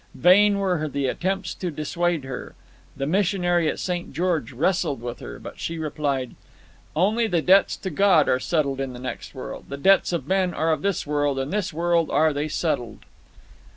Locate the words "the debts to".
7.27-7.91